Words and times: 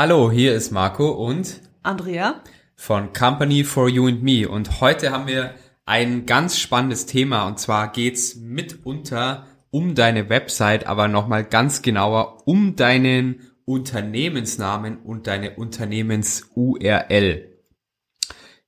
Hallo, 0.00 0.30
hier 0.30 0.54
ist 0.54 0.70
Marco 0.70 1.10
und 1.10 1.60
Andrea. 1.82 2.40
von 2.76 3.12
Company 3.12 3.64
for 3.64 3.88
You 3.88 4.06
and 4.06 4.22
Me. 4.22 4.48
Und 4.48 4.80
heute 4.80 5.10
haben 5.10 5.26
wir 5.26 5.56
ein 5.86 6.24
ganz 6.24 6.56
spannendes 6.56 7.06
Thema. 7.06 7.48
Und 7.48 7.58
zwar 7.58 7.90
geht's 7.90 8.36
mitunter 8.36 9.48
um 9.70 9.96
deine 9.96 10.28
Website, 10.28 10.86
aber 10.86 11.08
nochmal 11.08 11.42
ganz 11.42 11.82
genauer 11.82 12.46
um 12.46 12.76
deinen 12.76 13.40
Unternehmensnamen 13.64 14.98
und 14.98 15.26
deine 15.26 15.56
Unternehmens-URL. 15.56 17.58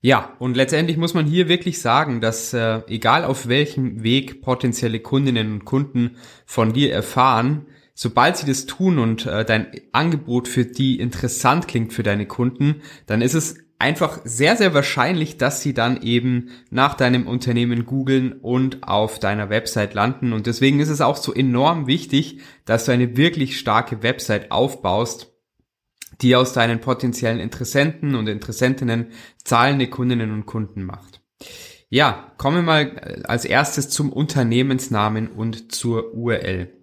Ja, 0.01 0.35
und 0.41 0.57
letztendlich 0.57 0.97
muss 0.97 1.15
man 1.15 1.27
hier 1.27 1.49
wirklich 1.49 1.81
sagen, 1.81 2.21
dass 2.21 2.53
äh, 2.55 2.81
egal 2.89 3.25
auf 3.25 3.47
welchem 3.47 4.03
Weg 4.03 4.43
potenzielle 4.43 4.99
Kundinnen 4.99 5.53
und 5.53 5.65
Kunden 5.65 6.17
von 6.45 6.73
dir 6.73 6.93
erfahren, 6.93 7.69
sobald 8.01 8.39
sie 8.39 8.47
das 8.47 8.65
tun 8.65 8.99
und 8.99 9.27
äh, 9.27 9.45
dein 9.45 9.67
Angebot 9.93 10.49
für 10.49 10.65
die 10.65 10.99
interessant 10.99 11.69
klingt 11.69 11.93
für 11.93 12.03
deine 12.03 12.25
Kunden, 12.25 12.81
dann 13.05 13.21
ist 13.21 13.35
es 13.35 13.59
einfach 13.79 14.21
sehr, 14.25 14.57
sehr 14.57 14.73
wahrscheinlich, 14.73 15.37
dass 15.37 15.61
sie 15.61 15.75
dann 15.75 16.01
eben 16.01 16.49
nach 16.71 16.95
deinem 16.95 17.27
Unternehmen 17.27 17.85
googeln 17.85 18.33
und 18.33 18.89
auf 18.89 19.19
deiner 19.19 19.51
Website 19.51 19.93
landen. 19.93 20.33
Und 20.33 20.47
deswegen 20.47 20.81
ist 20.81 20.89
es 20.89 21.03
auch 21.03 21.19
so 21.19 21.35
enorm 21.35 21.87
wichtig, 21.87 22.39
dass 22.65 22.87
du 22.87 22.93
eine 22.93 23.19
wirklich 23.19 23.59
starke 23.59 24.03
Website 24.03 24.51
aufbaust, 24.51 25.35
die 26.23 26.37
aus 26.37 26.55
deinen 26.55 26.81
potenziellen 26.81 27.39
Interessenten 27.39 28.15
und 28.15 28.31
Interessentinnen 28.31 29.09
zahlende 29.45 29.89
Kundinnen 29.89 30.33
und 30.33 30.47
Kunden 30.47 30.85
macht. 30.85 31.21
Ja, 31.91 32.33
kommen 32.39 32.57
wir 32.57 32.63
mal 32.63 32.83
äh, 32.97 33.23
als 33.25 33.45
erstes 33.45 33.91
zum 33.91 34.11
Unternehmensnamen 34.11 35.29
und 35.29 35.71
zur 35.73 36.15
URL. 36.15 36.80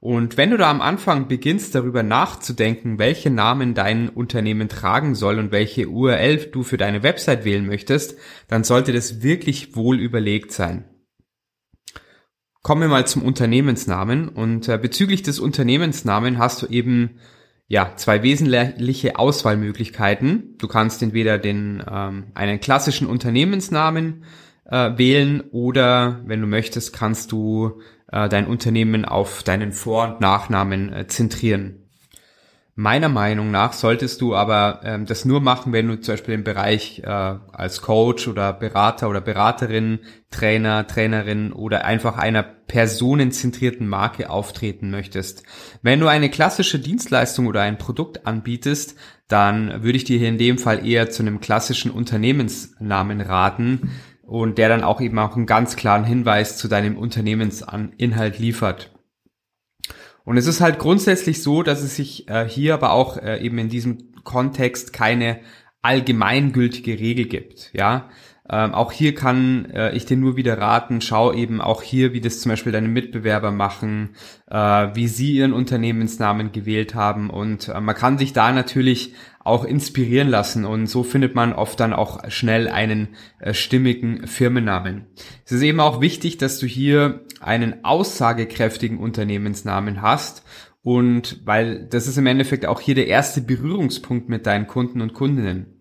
Und 0.00 0.36
wenn 0.36 0.50
du 0.50 0.56
da 0.56 0.70
am 0.70 0.80
Anfang 0.80 1.26
beginnst 1.26 1.74
darüber 1.74 2.02
nachzudenken, 2.02 2.98
welche 2.98 3.30
Namen 3.30 3.74
dein 3.74 4.08
Unternehmen 4.08 4.68
tragen 4.68 5.14
soll 5.14 5.38
und 5.38 5.52
welche 5.52 5.88
URL 5.88 6.36
du 6.52 6.62
für 6.62 6.76
deine 6.76 7.02
Website 7.02 7.44
wählen 7.44 7.66
möchtest, 7.66 8.16
dann 8.48 8.62
sollte 8.62 8.92
das 8.92 9.22
wirklich 9.22 9.74
wohl 9.74 9.98
überlegt 9.98 10.52
sein. 10.52 10.84
Kommen 12.62 12.82
wir 12.82 12.88
mal 12.88 13.06
zum 13.06 13.22
Unternehmensnamen 13.22 14.28
und 14.28 14.68
äh, 14.68 14.76
bezüglich 14.76 15.22
des 15.22 15.38
Unternehmensnamen 15.38 16.38
hast 16.38 16.62
du 16.62 16.66
eben 16.66 17.20
ja 17.68 17.92
zwei 17.96 18.22
wesentliche 18.22 19.18
Auswahlmöglichkeiten. 19.18 20.56
Du 20.58 20.68
kannst 20.68 21.02
entweder 21.02 21.38
den 21.38 21.82
ähm, 21.88 22.32
einen 22.34 22.60
klassischen 22.60 23.06
Unternehmensnamen 23.06 24.24
äh, 24.64 24.98
wählen 24.98 25.42
oder 25.52 26.22
wenn 26.26 26.40
du 26.40 26.46
möchtest, 26.46 26.92
kannst 26.92 27.32
du 27.32 27.80
äh, 28.10 28.28
dein 28.28 28.46
Unternehmen 28.46 29.04
auf 29.04 29.42
deinen 29.42 29.72
Vor- 29.72 30.08
und 30.08 30.20
Nachnamen 30.20 30.92
äh, 30.92 31.06
zentrieren. 31.06 31.86
Meiner 32.78 33.08
Meinung 33.08 33.50
nach 33.50 33.72
solltest 33.72 34.20
du 34.20 34.34
aber 34.34 34.80
ähm, 34.84 35.06
das 35.06 35.24
nur 35.24 35.40
machen, 35.40 35.72
wenn 35.72 35.88
du 35.88 35.98
zum 35.98 36.12
Beispiel 36.12 36.34
im 36.34 36.44
Bereich 36.44 37.00
äh, 37.02 37.06
als 37.06 37.80
Coach 37.80 38.28
oder 38.28 38.52
Berater 38.52 39.08
oder 39.08 39.22
Beraterin, 39.22 40.00
Trainer, 40.30 40.86
Trainerin 40.86 41.54
oder 41.54 41.86
einfach 41.86 42.18
einer 42.18 42.42
personenzentrierten 42.42 43.88
Marke 43.88 44.28
auftreten 44.28 44.90
möchtest. 44.90 45.42
Wenn 45.80 46.00
du 46.00 46.08
eine 46.08 46.28
klassische 46.28 46.78
Dienstleistung 46.78 47.46
oder 47.46 47.62
ein 47.62 47.78
Produkt 47.78 48.26
anbietest, 48.26 48.94
dann 49.26 49.82
würde 49.82 49.96
ich 49.96 50.04
dir 50.04 50.18
hier 50.18 50.28
in 50.28 50.36
dem 50.36 50.58
Fall 50.58 50.86
eher 50.86 51.08
zu 51.08 51.22
einem 51.22 51.40
klassischen 51.40 51.90
Unternehmensnamen 51.90 53.22
raten, 53.22 53.90
und 54.26 54.58
der 54.58 54.68
dann 54.68 54.82
auch 54.82 55.00
eben 55.00 55.18
auch 55.18 55.36
einen 55.36 55.46
ganz 55.46 55.76
klaren 55.76 56.04
Hinweis 56.04 56.56
zu 56.58 56.68
deinem 56.68 56.98
Unternehmensinhalt 56.98 58.38
liefert. 58.38 58.92
Und 60.24 60.36
es 60.36 60.46
ist 60.46 60.60
halt 60.60 60.80
grundsätzlich 60.80 61.42
so, 61.42 61.62
dass 61.62 61.82
es 61.82 61.94
sich 61.94 62.28
äh, 62.28 62.48
hier 62.48 62.74
aber 62.74 62.90
auch 62.92 63.16
äh, 63.16 63.38
eben 63.38 63.58
in 63.58 63.68
diesem 63.68 64.12
Kontext 64.24 64.92
keine 64.92 65.38
allgemeingültige 65.82 66.98
Regel 66.98 67.26
gibt. 67.26 67.70
Ja, 67.72 68.10
ähm, 68.48 68.74
auch 68.74 68.92
hier 68.92 69.14
kann 69.14 69.66
äh, 69.72 69.92
ich 69.96 70.06
dir 70.06 70.16
nur 70.16 70.36
wieder 70.36 70.58
raten, 70.58 71.00
schau 71.00 71.32
eben 71.32 71.60
auch 71.60 71.82
hier, 71.82 72.12
wie 72.12 72.20
das 72.20 72.40
zum 72.40 72.50
Beispiel 72.50 72.72
deine 72.72 72.88
Mitbewerber 72.88 73.50
machen, 73.50 74.10
äh, 74.48 74.56
wie 74.94 75.08
sie 75.08 75.32
ihren 75.32 75.52
Unternehmensnamen 75.52 76.52
gewählt 76.52 76.94
haben. 76.94 77.28
Und 77.30 77.68
äh, 77.68 77.80
man 77.80 77.94
kann 77.96 78.18
sich 78.18 78.32
da 78.32 78.52
natürlich 78.52 79.14
auch 79.42 79.64
inspirieren 79.64 80.28
lassen. 80.28 80.64
Und 80.64 80.86
so 80.86 81.02
findet 81.02 81.34
man 81.34 81.52
oft 81.52 81.80
dann 81.80 81.92
auch 81.92 82.30
schnell 82.30 82.68
einen 82.68 83.08
äh, 83.40 83.52
stimmigen 83.52 84.26
Firmennamen. 84.28 85.06
Es 85.44 85.52
ist 85.52 85.62
eben 85.62 85.80
auch 85.80 86.00
wichtig, 86.00 86.38
dass 86.38 86.58
du 86.58 86.66
hier 86.66 87.24
einen 87.40 87.84
aussagekräftigen 87.84 88.98
Unternehmensnamen 88.98 90.02
hast. 90.02 90.44
Und 90.82 91.40
weil 91.44 91.84
das 91.86 92.06
ist 92.06 92.16
im 92.16 92.26
Endeffekt 92.26 92.64
auch 92.64 92.80
hier 92.80 92.94
der 92.94 93.08
erste 93.08 93.40
Berührungspunkt 93.40 94.28
mit 94.28 94.46
deinen 94.46 94.68
Kunden 94.68 95.00
und 95.00 95.14
Kundinnen 95.14 95.75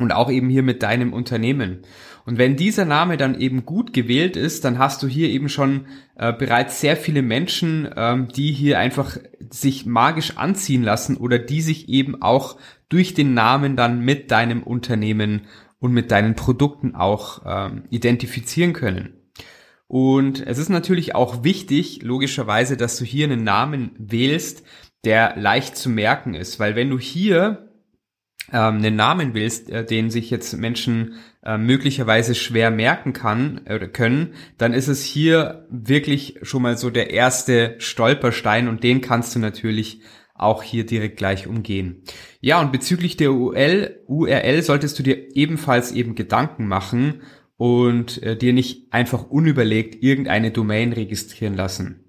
und 0.00 0.12
auch 0.12 0.30
eben 0.30 0.48
hier 0.48 0.62
mit 0.62 0.82
deinem 0.82 1.12
Unternehmen. 1.12 1.80
Und 2.26 2.38
wenn 2.38 2.56
dieser 2.56 2.84
Name 2.84 3.16
dann 3.16 3.38
eben 3.38 3.64
gut 3.64 3.92
gewählt 3.92 4.36
ist, 4.36 4.64
dann 4.64 4.78
hast 4.78 5.02
du 5.02 5.08
hier 5.08 5.28
eben 5.28 5.48
schon 5.48 5.86
äh, 6.16 6.32
bereits 6.32 6.80
sehr 6.80 6.96
viele 6.96 7.22
Menschen, 7.22 7.88
ähm, 7.96 8.28
die 8.28 8.52
hier 8.52 8.78
einfach 8.78 9.16
sich 9.50 9.86
magisch 9.86 10.36
anziehen 10.36 10.82
lassen 10.82 11.16
oder 11.16 11.38
die 11.38 11.60
sich 11.60 11.88
eben 11.88 12.22
auch 12.22 12.56
durch 12.88 13.14
den 13.14 13.34
Namen 13.34 13.76
dann 13.76 14.00
mit 14.00 14.30
deinem 14.30 14.62
Unternehmen 14.62 15.42
und 15.78 15.92
mit 15.92 16.10
deinen 16.10 16.34
Produkten 16.34 16.94
auch 16.94 17.42
ähm, 17.46 17.84
identifizieren 17.90 18.74
können. 18.74 19.14
Und 19.88 20.46
es 20.46 20.58
ist 20.58 20.68
natürlich 20.68 21.16
auch 21.16 21.42
wichtig, 21.42 22.02
logischerweise, 22.02 22.76
dass 22.76 22.96
du 22.96 23.04
hier 23.04 23.26
einen 23.26 23.42
Namen 23.42 23.90
wählst, 23.98 24.62
der 25.04 25.34
leicht 25.36 25.76
zu 25.76 25.88
merken 25.88 26.34
ist, 26.34 26.60
weil 26.60 26.76
wenn 26.76 26.90
du 26.90 26.98
hier 26.98 27.69
ähm, 28.52 28.76
einen 28.76 28.96
Namen 28.96 29.34
willst, 29.34 29.70
äh, 29.70 29.84
den 29.84 30.10
sich 30.10 30.30
jetzt 30.30 30.56
Menschen 30.56 31.14
äh, 31.44 31.56
möglicherweise 31.56 32.34
schwer 32.34 32.70
merken 32.70 33.12
kann 33.12 33.60
oder 33.66 33.88
können, 33.88 34.34
dann 34.58 34.72
ist 34.72 34.88
es 34.88 35.04
hier 35.04 35.66
wirklich 35.70 36.38
schon 36.42 36.62
mal 36.62 36.76
so 36.76 36.90
der 36.90 37.10
erste 37.10 37.76
Stolperstein 37.78 38.68
und 38.68 38.82
den 38.82 39.00
kannst 39.00 39.34
du 39.34 39.38
natürlich 39.38 40.00
auch 40.34 40.62
hier 40.62 40.86
direkt 40.86 41.18
gleich 41.18 41.46
umgehen. 41.46 42.02
Ja, 42.40 42.60
und 42.60 42.72
bezüglich 42.72 43.16
der 43.16 43.32
URL, 43.32 44.00
URL 44.06 44.62
solltest 44.62 44.98
du 44.98 45.02
dir 45.02 45.36
ebenfalls 45.36 45.92
eben 45.92 46.14
Gedanken 46.14 46.66
machen 46.66 47.22
und 47.56 48.22
äh, 48.22 48.36
dir 48.36 48.54
nicht 48.54 48.92
einfach 48.92 49.28
unüberlegt 49.28 50.02
irgendeine 50.02 50.50
Domain 50.50 50.94
registrieren 50.94 51.54
lassen. 51.54 52.06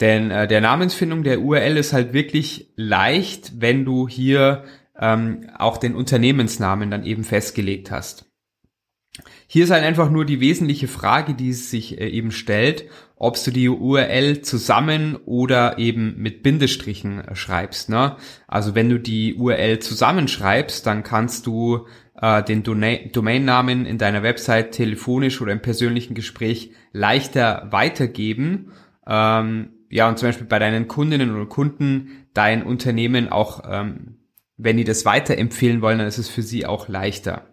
Denn 0.00 0.30
äh, 0.30 0.46
der 0.46 0.60
Namensfindung 0.60 1.24
der 1.24 1.40
URL 1.40 1.76
ist 1.76 1.92
halt 1.92 2.12
wirklich 2.12 2.72
leicht, 2.76 3.60
wenn 3.60 3.84
du 3.84 4.08
hier 4.08 4.64
ähm, 5.02 5.50
auch 5.58 5.78
den 5.78 5.96
Unternehmensnamen 5.96 6.90
dann 6.90 7.04
eben 7.04 7.24
festgelegt 7.24 7.90
hast. 7.90 8.26
Hier 9.46 9.64
ist 9.64 9.70
halt 9.70 9.84
einfach 9.84 10.10
nur 10.10 10.24
die 10.24 10.40
wesentliche 10.40 10.88
Frage, 10.88 11.34
die 11.34 11.52
sich 11.52 12.00
äh, 12.00 12.08
eben 12.08 12.30
stellt, 12.30 12.84
ob 13.16 13.42
du 13.44 13.50
die 13.50 13.68
URL 13.68 14.40
zusammen 14.40 15.16
oder 15.26 15.76
eben 15.78 16.14
mit 16.16 16.42
Bindestrichen 16.42 17.20
äh, 17.20 17.34
schreibst. 17.34 17.90
Ne? 17.90 18.16
Also 18.46 18.74
wenn 18.74 18.88
du 18.88 18.98
die 18.98 19.34
URL 19.34 19.80
zusammenschreibst, 19.80 20.86
dann 20.86 21.02
kannst 21.02 21.46
du 21.46 21.86
äh, 22.20 22.42
den 22.44 22.62
Domainnamen 22.62 23.84
in 23.84 23.98
deiner 23.98 24.22
Website 24.22 24.72
telefonisch 24.72 25.42
oder 25.42 25.52
im 25.52 25.60
persönlichen 25.60 26.14
Gespräch 26.14 26.70
leichter 26.92 27.68
weitergeben. 27.70 28.72
Ähm, 29.06 29.70
ja, 29.90 30.08
und 30.08 30.18
zum 30.18 30.28
Beispiel 30.28 30.46
bei 30.46 30.60
deinen 30.60 30.88
Kundinnen 30.88 31.34
oder 31.34 31.46
Kunden 31.46 32.26
dein 32.32 32.62
Unternehmen 32.62 33.30
auch 33.30 33.64
ähm, 33.68 34.21
wenn 34.62 34.76
die 34.76 34.84
das 34.84 35.04
weiterempfehlen 35.04 35.82
wollen, 35.82 35.98
dann 35.98 36.08
ist 36.08 36.18
es 36.18 36.28
für 36.28 36.42
sie 36.42 36.66
auch 36.66 36.88
leichter. 36.88 37.46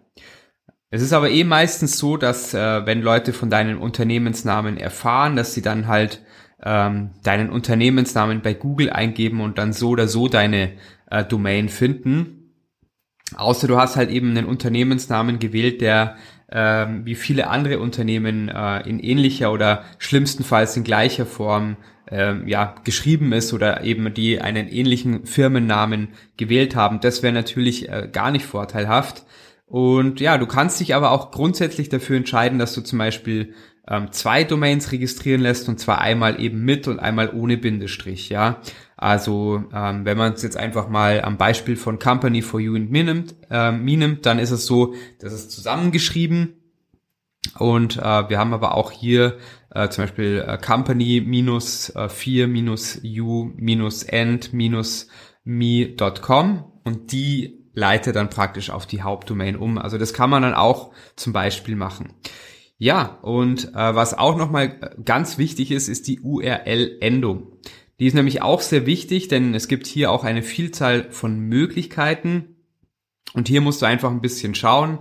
Es 0.90 1.02
ist 1.02 1.12
aber 1.12 1.30
eh 1.30 1.44
meistens 1.44 1.98
so, 1.98 2.16
dass 2.16 2.52
äh, 2.52 2.84
wenn 2.84 3.00
Leute 3.00 3.32
von 3.32 3.48
deinem 3.48 3.80
Unternehmensnamen 3.80 4.76
erfahren, 4.76 5.36
dass 5.36 5.54
sie 5.54 5.62
dann 5.62 5.86
halt 5.86 6.22
ähm, 6.62 7.10
deinen 7.22 7.50
Unternehmensnamen 7.50 8.42
bei 8.42 8.54
Google 8.54 8.90
eingeben 8.90 9.40
und 9.40 9.58
dann 9.58 9.72
so 9.72 9.90
oder 9.90 10.08
so 10.08 10.28
deine 10.28 10.72
äh, 11.10 11.24
Domain 11.24 11.68
finden. 11.68 12.54
Außer 13.36 13.68
du 13.68 13.76
hast 13.76 13.96
halt 13.96 14.10
eben 14.10 14.30
einen 14.30 14.46
Unternehmensnamen 14.46 15.38
gewählt, 15.38 15.80
der 15.80 16.16
ähm, 16.50 17.06
wie 17.06 17.14
viele 17.14 17.46
andere 17.46 17.78
Unternehmen 17.78 18.48
äh, 18.48 18.80
in 18.88 18.98
ähnlicher 18.98 19.52
oder 19.52 19.84
schlimmstenfalls 19.98 20.76
in 20.76 20.82
gleicher 20.82 21.26
Form 21.26 21.76
ähm, 22.10 22.48
ja 22.48 22.74
geschrieben 22.84 23.32
ist 23.32 23.52
oder 23.52 23.84
eben 23.84 24.12
die 24.14 24.40
einen 24.40 24.68
ähnlichen 24.68 25.26
Firmennamen 25.26 26.08
gewählt 26.36 26.74
haben. 26.74 27.00
Das 27.00 27.22
wäre 27.22 27.32
natürlich 27.32 27.88
äh, 27.88 28.08
gar 28.10 28.30
nicht 28.30 28.44
vorteilhaft. 28.44 29.24
Und 29.66 30.20
ja, 30.20 30.36
du 30.36 30.46
kannst 30.46 30.80
dich 30.80 30.94
aber 30.94 31.12
auch 31.12 31.30
grundsätzlich 31.30 31.88
dafür 31.88 32.16
entscheiden, 32.16 32.58
dass 32.58 32.74
du 32.74 32.80
zum 32.80 32.98
Beispiel 32.98 33.54
ähm, 33.86 34.10
zwei 34.12 34.44
Domains 34.44 34.92
registrieren 34.92 35.40
lässt 35.40 35.68
und 35.68 35.78
zwar 35.78 36.00
einmal 36.00 36.40
eben 36.40 36.64
mit 36.64 36.88
und 36.88 36.98
einmal 36.98 37.30
ohne 37.32 37.56
Bindestrich, 37.56 38.28
ja. 38.28 38.60
Also 38.96 39.64
ähm, 39.72 40.04
wenn 40.04 40.18
man 40.18 40.34
es 40.34 40.42
jetzt 40.42 40.56
einfach 40.56 40.88
mal 40.88 41.22
am 41.22 41.38
Beispiel 41.38 41.76
von 41.76 41.98
Company 41.98 42.42
for 42.42 42.60
You 42.60 42.76
and 42.76 42.90
Me 42.90 43.04
nimmt, 43.04 43.34
äh, 43.50 43.72
me 43.72 43.96
nimmt 43.96 44.26
dann 44.26 44.38
ist 44.38 44.50
es 44.50 44.66
so, 44.66 44.94
dass 45.20 45.32
es 45.32 45.48
zusammengeschrieben 45.48 46.54
und 47.58 47.96
äh, 47.96 48.28
wir 48.28 48.38
haben 48.38 48.52
aber 48.52 48.74
auch 48.74 48.90
hier 48.90 49.38
äh, 49.70 49.88
zum 49.88 50.04
Beispiel 50.04 50.44
äh, 50.46 50.58
Company 50.58 51.22
minus 51.24 51.90
äh, 51.90 52.08
4 52.08 52.48
minus 52.48 53.00
U 53.04 53.50
minus 53.56 54.02
End 54.02 54.52
minus 54.52 55.08
me.com 55.44 56.64
und 56.84 57.12
die 57.12 57.60
leitet 57.72 58.16
dann 58.16 58.30
praktisch 58.30 58.70
auf 58.70 58.86
die 58.86 59.02
Hauptdomain 59.02 59.56
um. 59.56 59.78
Also 59.78 59.96
das 59.96 60.12
kann 60.12 60.30
man 60.30 60.42
dann 60.42 60.54
auch 60.54 60.92
zum 61.16 61.32
Beispiel 61.32 61.76
machen. 61.76 62.14
Ja, 62.78 63.18
und 63.22 63.74
äh, 63.74 63.94
was 63.94 64.16
auch 64.16 64.36
nochmal 64.36 64.96
ganz 65.04 65.38
wichtig 65.38 65.70
ist, 65.70 65.88
ist 65.88 66.08
die 66.08 66.20
URL-Endung. 66.20 67.58
Die 68.00 68.06
ist 68.06 68.14
nämlich 68.14 68.40
auch 68.40 68.62
sehr 68.62 68.86
wichtig, 68.86 69.28
denn 69.28 69.54
es 69.54 69.68
gibt 69.68 69.86
hier 69.86 70.10
auch 70.10 70.24
eine 70.24 70.42
Vielzahl 70.42 71.10
von 71.10 71.38
Möglichkeiten. 71.38 72.56
Und 73.34 73.48
hier 73.48 73.60
musst 73.60 73.82
du 73.82 73.86
einfach 73.86 74.10
ein 74.10 74.22
bisschen 74.22 74.54
schauen, 74.54 75.00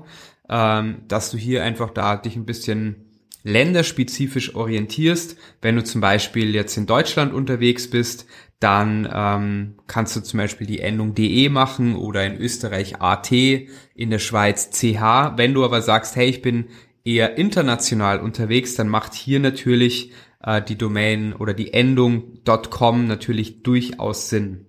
ähm, 0.50 1.04
dass 1.08 1.32
du 1.32 1.38
hier 1.38 1.64
einfach 1.64 1.92
da 1.92 2.18
dich 2.18 2.36
ein 2.36 2.46
bisschen 2.46 3.09
länderspezifisch 3.44 4.56
orientierst. 4.56 5.38
Wenn 5.62 5.76
du 5.76 5.84
zum 5.84 6.02
Beispiel 6.02 6.54
jetzt 6.54 6.78
in 6.78 6.86
Deutschland 6.86 7.34
unterwegs 7.34 7.90
bist, 7.90 8.26
dann 8.60 9.10
ähm, 9.12 9.76
kannst 9.88 10.16
du 10.16 10.22
zum 10.22 10.38
Beispiel 10.40 10.68
die 10.68 10.82
Endung 10.82 11.16
de 11.16 11.48
machen 11.50 11.96
oder 11.96 12.26
in 12.26 12.38
Österreich 12.38 13.02
at, 13.02 13.32
in 13.32 14.10
der 14.10 14.20
Schweiz 14.20 14.70
ch. 14.72 14.84
Wenn 14.94 15.54
du 15.54 15.64
aber 15.64 15.82
sagst, 15.82 16.16
hey, 16.16 16.28
ich 16.28 16.42
bin 16.42 16.66
eher 17.06 17.38
international 17.38 18.20
unterwegs, 18.20 18.76
dann 18.76 18.90
macht 18.90 19.14
hier 19.14 19.40
natürlich 19.40 20.12
äh, 20.44 20.62
die 20.62 20.78
Domain 20.78 21.34
oder 21.34 21.54
die 21.54 21.74
Endung 21.74 22.40
.com 22.70 23.08
natürlich 23.08 23.64
durchaus 23.64 24.30
Sinn. 24.30 24.66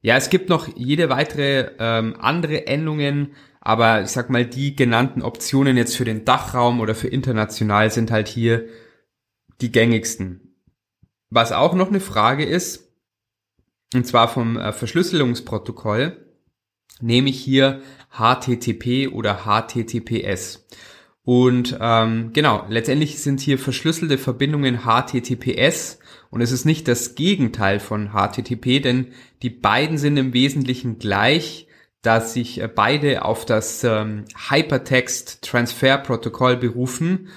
Ja, 0.00 0.16
es 0.16 0.30
gibt 0.30 0.48
noch 0.48 0.68
jede 0.76 1.08
weitere 1.08 1.70
ähm, 1.78 2.16
andere 2.18 2.66
Endungen, 2.66 3.34
aber 3.64 4.02
ich 4.02 4.08
sag 4.08 4.28
mal, 4.28 4.44
die 4.44 4.74
genannten 4.74 5.22
Optionen 5.22 5.76
jetzt 5.76 5.96
für 5.96 6.04
den 6.04 6.24
Dachraum 6.24 6.80
oder 6.80 6.96
für 6.96 7.06
international 7.06 7.92
sind 7.92 8.10
halt 8.10 8.26
hier 8.26 8.66
die 9.60 9.70
gängigsten. 9.70 10.56
Was 11.30 11.52
auch 11.52 11.72
noch 11.74 11.88
eine 11.88 12.00
Frage 12.00 12.44
ist, 12.44 12.92
und 13.94 14.04
zwar 14.04 14.26
vom 14.26 14.56
äh, 14.56 14.72
Verschlüsselungsprotokoll, 14.72 16.26
nehme 17.00 17.30
ich 17.30 17.38
hier 17.38 17.82
HTTP 18.10 19.08
oder 19.12 19.44
HTTPS. 19.44 20.66
Und 21.22 21.78
ähm, 21.80 22.32
genau, 22.32 22.66
letztendlich 22.68 23.20
sind 23.20 23.40
hier 23.40 23.60
verschlüsselte 23.60 24.18
Verbindungen 24.18 24.80
HTTPS 24.80 26.00
und 26.30 26.40
es 26.40 26.50
ist 26.50 26.64
nicht 26.64 26.88
das 26.88 27.14
Gegenteil 27.14 27.78
von 27.78 28.10
HTTP, 28.10 28.80
denn 28.80 29.12
die 29.42 29.50
beiden 29.50 29.98
sind 29.98 30.16
im 30.16 30.32
Wesentlichen 30.32 30.98
gleich, 30.98 31.68
dass 32.02 32.34
sich 32.34 32.60
äh, 32.60 32.68
beide 32.68 33.24
auf 33.24 33.46
das 33.46 33.84
ähm, 33.84 34.24
Hypertext 34.50 35.42
Transfer 35.42 35.98
Protokoll 35.98 36.56
berufen, 36.56 37.28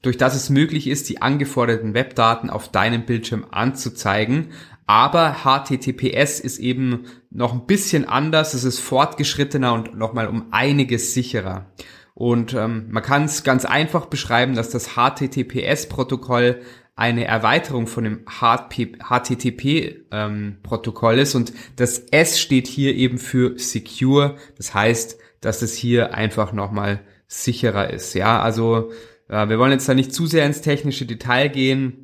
durch 0.00 0.16
das 0.16 0.34
es 0.34 0.50
möglich 0.50 0.88
ist, 0.88 1.08
die 1.08 1.22
angeforderten 1.22 1.94
Webdaten 1.94 2.50
auf 2.50 2.68
deinem 2.68 3.04
Bildschirm 3.04 3.46
anzuzeigen. 3.50 4.48
Aber 4.86 5.44
HTTPS 5.44 6.40
ist 6.40 6.58
eben 6.58 7.04
noch 7.30 7.52
ein 7.52 7.66
bisschen 7.66 8.06
anders, 8.06 8.54
es 8.54 8.64
ist 8.64 8.80
fortgeschrittener 8.80 9.72
und 9.72 9.96
nochmal 9.96 10.26
um 10.26 10.46
einiges 10.50 11.14
sicherer. 11.14 11.66
Und 12.14 12.52
ähm, 12.52 12.86
man 12.90 13.02
kann 13.02 13.24
es 13.24 13.42
ganz 13.42 13.64
einfach 13.64 14.06
beschreiben, 14.06 14.54
dass 14.54 14.70
das 14.70 14.96
HTTPS-Protokoll 14.96 16.60
eine 16.94 17.24
Erweiterung 17.24 17.86
von 17.86 18.04
dem 18.04 18.26
HTTP-Protokoll 18.26 21.14
ähm, 21.14 21.20
ist 21.20 21.34
und 21.34 21.54
das 21.76 21.98
S 21.98 22.38
steht 22.38 22.66
hier 22.66 22.94
eben 22.94 23.16
für 23.18 23.58
Secure. 23.58 24.36
Das 24.56 24.74
heißt, 24.74 25.18
dass 25.40 25.62
es 25.62 25.74
hier 25.74 26.12
einfach 26.14 26.52
nochmal 26.52 27.00
sicherer 27.26 27.88
ist. 27.90 28.12
Ja, 28.14 28.42
also 28.42 28.92
äh, 29.28 29.48
wir 29.48 29.58
wollen 29.58 29.72
jetzt 29.72 29.88
da 29.88 29.94
nicht 29.94 30.12
zu 30.12 30.26
sehr 30.26 30.44
ins 30.44 30.60
technische 30.60 31.06
Detail 31.06 31.48
gehen. 31.48 32.01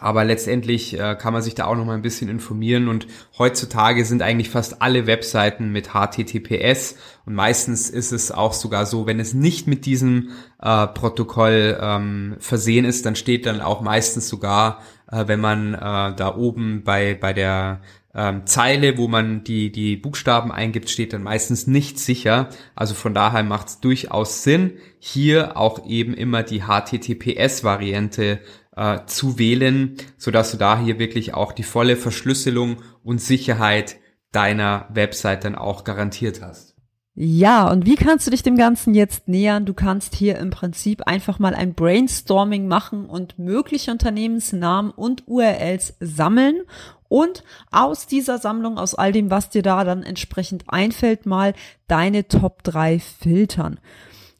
Aber 0.00 0.24
letztendlich 0.24 0.98
äh, 0.98 1.16
kann 1.16 1.32
man 1.32 1.42
sich 1.42 1.54
da 1.54 1.64
auch 1.66 1.74
noch 1.74 1.84
mal 1.84 1.94
ein 1.94 2.02
bisschen 2.02 2.28
informieren 2.28 2.88
und 2.88 3.06
heutzutage 3.36 4.04
sind 4.04 4.22
eigentlich 4.22 4.50
fast 4.50 4.80
alle 4.80 5.06
Webseiten 5.06 5.72
mit 5.72 5.90
HTTPS 5.92 6.96
und 7.26 7.34
meistens 7.34 7.90
ist 7.90 8.12
es 8.12 8.30
auch 8.30 8.52
sogar 8.52 8.86
so, 8.86 9.06
wenn 9.06 9.18
es 9.18 9.34
nicht 9.34 9.66
mit 9.66 9.86
diesem 9.86 10.30
äh, 10.62 10.86
Protokoll 10.86 11.78
ähm, 11.80 12.36
versehen 12.38 12.84
ist, 12.84 13.06
dann 13.06 13.16
steht 13.16 13.46
dann 13.46 13.60
auch 13.60 13.80
meistens 13.80 14.28
sogar, 14.28 14.82
äh, 15.10 15.26
wenn 15.26 15.40
man 15.40 15.74
äh, 15.74 15.78
da 15.78 16.34
oben 16.36 16.84
bei 16.84 17.14
bei 17.14 17.32
der 17.32 17.80
ähm, 18.14 18.46
Zeile, 18.46 18.96
wo 18.98 19.06
man 19.06 19.44
die 19.44 19.70
die 19.70 19.96
Buchstaben 19.96 20.50
eingibt, 20.50 20.90
steht 20.90 21.12
dann 21.12 21.22
meistens 21.22 21.66
nicht 21.66 21.98
sicher. 21.98 22.48
Also 22.74 22.94
von 22.94 23.14
daher 23.14 23.42
macht 23.42 23.68
es 23.68 23.80
durchaus 23.80 24.42
Sinn, 24.42 24.72
hier 24.98 25.56
auch 25.56 25.86
eben 25.86 26.14
immer 26.14 26.42
die 26.42 26.62
HTTPS-Variante 26.62 28.40
äh, 28.78 29.04
zu 29.06 29.38
wählen, 29.38 29.96
so 30.16 30.30
dass 30.30 30.52
du 30.52 30.56
da 30.56 30.78
hier 30.78 30.98
wirklich 30.98 31.34
auch 31.34 31.52
die 31.52 31.64
volle 31.64 31.96
Verschlüsselung 31.96 32.76
und 33.02 33.20
Sicherheit 33.20 33.96
deiner 34.32 34.88
Website 34.92 35.44
dann 35.44 35.56
auch 35.56 35.84
garantiert 35.84 36.40
hast. 36.42 36.76
Ja, 37.20 37.68
und 37.68 37.84
wie 37.84 37.96
kannst 37.96 38.28
du 38.28 38.30
dich 38.30 38.44
dem 38.44 38.56
Ganzen 38.56 38.94
jetzt 38.94 39.26
nähern? 39.26 39.66
Du 39.66 39.74
kannst 39.74 40.14
hier 40.14 40.38
im 40.38 40.50
Prinzip 40.50 41.02
einfach 41.08 41.40
mal 41.40 41.52
ein 41.52 41.74
Brainstorming 41.74 42.68
machen 42.68 43.06
und 43.06 43.40
mögliche 43.40 43.90
Unternehmensnamen 43.90 44.92
und 44.92 45.26
URLs 45.26 45.94
sammeln 45.98 46.60
und 47.08 47.42
aus 47.72 48.06
dieser 48.06 48.38
Sammlung, 48.38 48.78
aus 48.78 48.94
all 48.94 49.10
dem, 49.10 49.30
was 49.30 49.50
dir 49.50 49.62
da 49.62 49.82
dann 49.82 50.04
entsprechend 50.04 50.64
einfällt, 50.68 51.26
mal 51.26 51.54
deine 51.88 52.28
Top 52.28 52.62
3 52.62 53.00
filtern. 53.00 53.80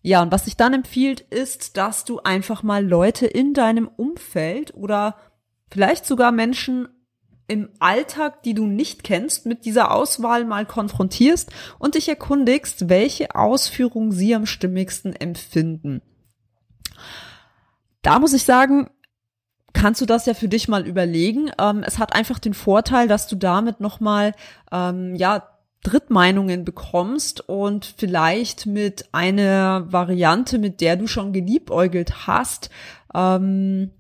Ja, 0.03 0.23
und 0.23 0.33
was 0.33 0.45
sich 0.45 0.57
dann 0.57 0.75
empfiehlt, 0.75 1.21
ist, 1.21 1.77
dass 1.77 2.05
du 2.05 2.21
einfach 2.21 2.63
mal 2.63 2.87
Leute 2.87 3.27
in 3.27 3.53
deinem 3.53 3.89
Umfeld 3.89 4.75
oder 4.75 5.17
vielleicht 5.71 6.07
sogar 6.07 6.33
Menschen 6.33 6.89
im 7.49 7.71
Alltag, 7.79 8.43
die 8.43 8.55
du 8.55 8.67
nicht 8.67 9.03
kennst, 9.03 9.47
mit 9.47 9.65
dieser 9.65 9.91
Auswahl 9.91 10.45
mal 10.45 10.67
konfrontierst 10.67 11.51
und 11.79 11.95
dich 11.95 12.09
erkundigst, 12.09 12.89
welche 12.91 13.35
Ausführungen 13.35 14.13
sie 14.13 14.35
am 14.35 14.47
stimmigsten 14.47 15.17
empfinden. 15.17 16.03
Da 18.03 18.19
muss 18.19 18.35
ich 18.35 18.45
sagen, 18.45 18.91
kannst 19.73 20.01
du 20.01 20.07
das 20.07 20.27
ja 20.27 20.35
für 20.35 20.49
dich 20.49 20.69
mal 20.69 20.87
überlegen. 20.87 21.51
Ähm, 21.59 21.83
es 21.85 21.99
hat 21.99 22.15
einfach 22.15 22.39
den 22.39 22.55
Vorteil, 22.55 23.09
dass 23.09 23.29
du 23.29 23.37
damit 23.37 23.81
nochmal, 23.81 24.35
ähm, 24.71 25.15
ja, 25.15 25.49
Drittmeinungen 25.83 26.65
bekommst 26.65 27.49
und 27.49 27.95
vielleicht 27.97 28.67
mit 28.67 29.09
einer 29.13 29.91
Variante, 29.93 30.59
mit 30.59 30.81
der 30.81 30.97
du 30.97 31.07
schon 31.07 31.33
geliebäugelt 31.33 32.27
hast, 32.27 32.71
ähm, 33.15 33.91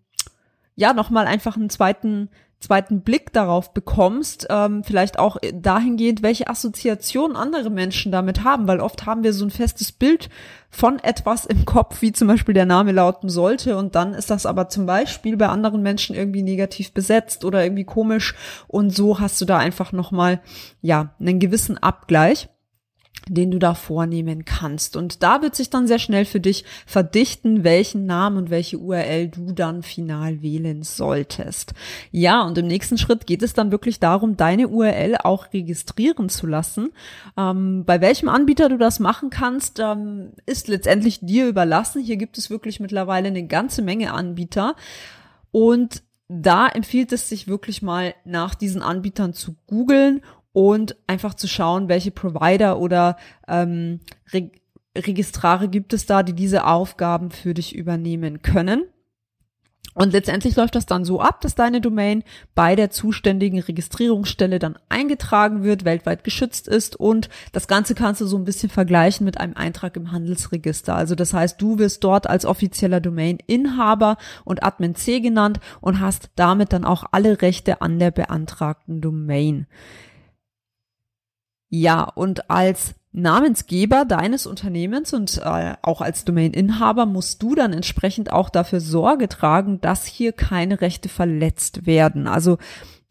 ja, 0.75 0.93
nochmal 0.93 1.27
einfach 1.27 1.57
einen 1.57 1.71
zweiten 1.71 2.29
zweiten 2.61 3.03
Blick 3.03 3.33
darauf 3.33 3.73
bekommst, 3.73 4.47
ähm, 4.51 4.83
vielleicht 4.83 5.19
auch 5.19 5.37
dahingehend, 5.55 6.23
welche 6.23 6.49
Assoziationen 6.49 7.37
andere 7.37 7.71
Menschen 7.71 8.11
damit 8.11 8.43
haben, 8.43 8.67
weil 8.67 8.81
oft 8.81 9.07
haben 9.07 9.23
wir 9.23 9.33
so 9.33 9.45
ein 9.45 9.51
festes 9.51 9.93
Bild 9.93 10.29
von 10.69 10.99
etwas 10.99 11.47
im 11.47 11.65
Kopf, 11.65 12.03
wie 12.03 12.13
zum 12.13 12.29
Beispiel 12.29 12.55
der 12.55 12.67
Name 12.67 12.93
lauten 12.93 13.29
sollte, 13.29 13.77
und 13.77 13.95
dann 13.95 14.13
ist 14.13 14.31
das 14.31 14.45
aber 14.45 14.69
zum 14.69 14.87
Beispiel 14.87 15.37
bei 15.37 15.47
anderen 15.47 15.83
Menschen 15.83 16.17
irgendwie 16.17 16.43
negativ 16.43 16.93
besetzt 16.93 17.45
oder 17.45 17.63
irgendwie 17.63 17.85
komisch, 17.85 18.35
und 18.67 18.91
so 18.91 19.21
hast 19.21 19.41
du 19.41 19.45
da 19.45 19.59
einfach 19.59 19.93
nochmal, 19.93 20.41
ja, 20.83 21.15
einen 21.21 21.39
gewissen 21.39 21.79
Abgleich 21.79 22.49
den 23.29 23.51
du 23.51 23.59
da 23.59 23.75
vornehmen 23.75 24.45
kannst. 24.45 24.97
Und 24.97 25.23
da 25.23 25.43
wird 25.43 25.55
sich 25.55 25.71
dann 25.71 25.87
sehr 25.87 25.99
schnell 25.99 26.25
für 26.25 26.41
dich 26.41 26.65
verdichten, 26.87 27.65
welchen 27.65 28.07
Namen 28.07 28.37
und 28.37 28.51
welche 28.51 28.79
URL 28.79 29.29
du 29.29 29.53
dann 29.53 29.83
final 29.83 30.43
wählen 30.43 30.83
solltest. 30.83 31.75
Ja, 32.11 32.43
und 32.43 32.59
im 32.59 32.67
nächsten 32.67 32.99
Schritt 32.99 33.27
geht 33.27 33.43
es 33.43 33.53
dann 33.53 33.71
wirklich 33.71 34.01
darum, 34.01 34.37
deine 34.37 34.69
URL 34.69 35.17
auch 35.23 35.53
registrieren 35.53 36.29
zu 36.29 36.47
lassen. 36.47 36.91
Ähm, 37.37 37.85
bei 37.85 38.01
welchem 38.01 38.29
Anbieter 38.29 38.69
du 38.69 38.79
das 38.79 39.01
machen 39.01 39.31
kannst, 39.31 39.79
ähm, 39.81 40.33
ist 40.47 40.69
letztendlich 40.69 41.21
dir 41.21 41.47
überlassen. 41.49 42.03
Hier 42.03 42.17
gibt 42.17 42.39
es 42.39 42.51
wirklich 42.51 42.81
mittlerweile 42.81 43.29
eine 43.29 43.47
ganze 43.47 43.83
Menge 43.83 44.13
Anbieter. 44.13 44.75
Und 45.51 46.03
da 46.29 46.69
empfiehlt 46.69 47.13
es 47.13 47.29
sich 47.29 47.49
wirklich 47.49 47.81
mal 47.81 48.15
nach 48.25 48.55
diesen 48.55 48.83
Anbietern 48.83 49.33
zu 49.33 49.57
googeln 49.67 50.23
und 50.59 50.97
einfach 51.07 51.35
zu 51.35 51.47
schauen, 51.47 51.89
welche 51.89 52.11
Provider 52.11 52.81
oder 52.81 53.17
ähm, 53.47 54.01
Re 54.33 54.51
Registrare 54.97 55.69
gibt 55.69 55.93
es 55.93 56.07
da, 56.07 56.25
die 56.25 56.33
diese 56.33 56.67
Aufgaben 56.67 57.31
für 57.31 57.55
dich 57.55 57.77
übernehmen 57.77 58.43
können. 58.43 58.83
Und 59.95 60.13
letztendlich 60.13 60.57
läuft 60.57 60.75
das 60.75 60.87
dann 60.87 61.05
so 61.05 61.21
ab, 61.21 61.41
dass 61.43 61.55
deine 61.55 61.81
Domain 61.81 62.25
bei 62.57 62.75
der 62.75 62.91
zuständigen 62.91 63.61
Registrierungsstelle 63.61 64.59
dann 64.59 64.77
eingetragen 64.89 65.63
wird, 65.63 65.85
weltweit 65.85 66.25
geschützt 66.25 66.67
ist 66.67 66.97
und 66.97 67.29
das 67.53 67.69
Ganze 67.69 67.95
kannst 67.95 68.21
du 68.21 68.27
so 68.27 68.37
ein 68.37 68.45
bisschen 68.45 68.69
vergleichen 68.69 69.25
mit 69.25 69.39
einem 69.39 69.55
Eintrag 69.55 69.97
im 69.97 70.11
Handelsregister. 70.11 70.97
Also 70.97 71.15
das 71.15 71.35
heißt, 71.35 71.63
du 71.63 71.79
wirst 71.79 72.03
dort 72.03 72.29
als 72.29 72.45
offizieller 72.45 73.01
Domain-Inhaber 73.01 74.17
und 74.45 74.65
Admin 74.65 74.97
C 74.97 75.21
genannt 75.21 75.61
und 75.81 76.01
hast 76.01 76.31
damit 76.35 76.73
dann 76.73 76.85
auch 76.85 77.05
alle 77.13 77.43
Rechte 77.43 77.81
an 77.81 78.01
der 78.01 78.11
beantragten 78.11 79.01
Domain. 79.01 79.69
Ja, 81.71 82.05
und 82.05 82.51
als 82.51 82.95
Namensgeber 83.13 84.05
deines 84.05 84.47
Unternehmens 84.47 85.13
und 85.13 85.39
äh, 85.43 85.75
auch 85.83 86.01
als 86.01 86.25
Domaininhaber 86.25 87.07
musst 87.07 87.43
du 87.43 87.55
dann 87.55 87.73
entsprechend 87.73 88.33
auch 88.33 88.51
dafür 88.51 88.81
Sorge 88.81 89.29
tragen, 89.29 89.81
dass 89.81 90.05
hier 90.05 90.33
keine 90.33 90.81
Rechte 90.81 91.09
verletzt 91.09 91.87
werden. 91.87 92.27
Also 92.27 92.59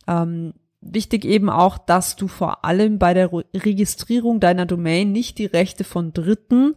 ähm, 0.07 0.53
wichtig 0.81 1.25
eben 1.25 1.49
auch, 1.49 1.77
dass 1.77 2.15
du 2.15 2.27
vor 2.27 2.63
allem 2.63 2.99
bei 2.99 3.13
der 3.13 3.31
Registrierung 3.31 4.39
deiner 4.39 4.65
Domain 4.65 5.11
nicht 5.11 5.39
die 5.39 5.45
Rechte 5.45 5.83
von 5.83 6.13
Dritten 6.13 6.75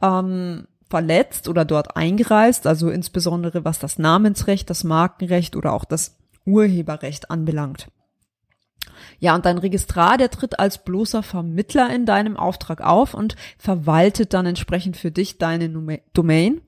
ähm, 0.00 0.66
verletzt 0.88 1.48
oder 1.48 1.64
dort 1.64 1.96
eingreist, 1.96 2.66
also 2.66 2.90
insbesondere 2.90 3.64
was 3.64 3.78
das 3.78 3.98
Namensrecht, 3.98 4.70
das 4.70 4.84
Markenrecht 4.84 5.56
oder 5.56 5.72
auch 5.72 5.84
das 5.84 6.18
Urheberrecht 6.44 7.30
anbelangt. 7.30 7.88
Ja, 9.18 9.34
und 9.34 9.46
dein 9.46 9.58
Registrar, 9.58 10.18
der 10.18 10.30
tritt 10.30 10.58
als 10.58 10.84
bloßer 10.84 11.22
Vermittler 11.22 11.94
in 11.94 12.06
deinem 12.06 12.36
Auftrag 12.36 12.80
auf 12.80 13.14
und 13.14 13.36
verwaltet 13.58 14.34
dann 14.34 14.46
entsprechend 14.46 14.96
für 14.96 15.10
dich 15.10 15.38
deine 15.38 15.70
Domain. 16.12 16.60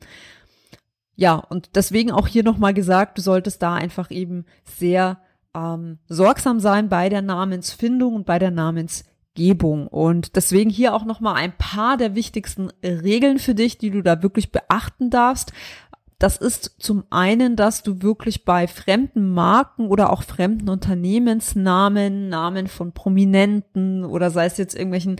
Ja, 1.16 1.34
und 1.34 1.70
deswegen 1.76 2.10
auch 2.10 2.26
hier 2.26 2.44
nochmal 2.44 2.74
gesagt, 2.74 3.18
du 3.18 3.22
solltest 3.22 3.62
da 3.62 3.74
einfach 3.74 4.10
eben 4.10 4.46
sehr 4.64 5.18
ähm, 5.54 5.98
sorgsam 6.08 6.60
sein 6.60 6.88
bei 6.88 7.08
der 7.08 7.22
Namensfindung 7.22 8.14
und 8.14 8.26
bei 8.26 8.38
der 8.38 8.50
Namensgebung. 8.50 9.86
Und 9.86 10.36
deswegen 10.36 10.70
hier 10.70 10.94
auch 10.94 11.04
nochmal 11.04 11.36
ein 11.36 11.56
paar 11.56 11.96
der 11.96 12.14
wichtigsten 12.14 12.70
Regeln 12.82 13.38
für 13.38 13.54
dich, 13.54 13.78
die 13.78 13.90
du 13.90 14.02
da 14.02 14.22
wirklich 14.22 14.50
beachten 14.50 15.10
darfst. 15.10 15.52
Das 16.18 16.36
ist 16.36 16.76
zum 16.78 17.04
einen, 17.10 17.56
dass 17.56 17.82
du 17.82 18.02
wirklich 18.02 18.44
bei 18.44 18.66
fremden 18.66 19.32
Marken 19.32 19.88
oder 19.88 20.12
auch 20.12 20.22
fremden 20.22 20.68
Unternehmensnamen, 20.68 22.28
Namen 22.28 22.68
von 22.68 22.92
Prominenten 22.92 24.04
oder 24.04 24.30
sei 24.30 24.46
es 24.46 24.56
jetzt 24.56 24.74
irgendwelchen 24.74 25.16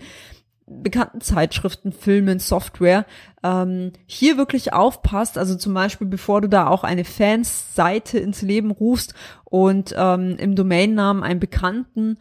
bekannten 0.67 1.21
Zeitschriften, 1.21 1.91
Filmen, 1.91 2.39
Software, 2.39 3.05
ähm, 3.43 3.91
hier 4.07 4.37
wirklich 4.37 4.73
aufpasst. 4.73 5.37
Also 5.37 5.55
zum 5.55 5.73
Beispiel, 5.73 6.07
bevor 6.07 6.41
du 6.41 6.49
da 6.49 6.67
auch 6.67 6.83
eine 6.83 7.05
Fans-Seite 7.05 8.17
ins 8.17 8.41
Leben 8.41 8.71
rufst 8.71 9.13
und 9.43 9.93
ähm, 9.95 10.37
im 10.37 10.55
Domainnamen 10.55 11.23
einen 11.23 11.39
bekannten 11.39 12.17